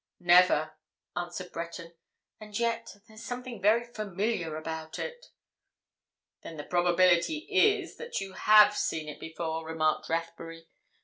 "Never," 0.19 0.71
answered 1.15 1.51
Breton. 1.51 1.93
"And 2.39 2.57
yet—there's 2.57 3.21
something 3.23 3.61
very 3.61 3.83
familiar 3.85 4.55
about 4.57 4.97
it." 4.97 5.27
"Then 6.41 6.57
the 6.57 6.63
probability 6.63 7.45
is 7.51 7.97
that 7.97 8.19
you 8.19 8.33
have 8.33 8.75
seen 8.75 9.07
it 9.07 9.19
before," 9.19 9.63
remarked 9.63 10.09
Rathbury. 10.09 10.69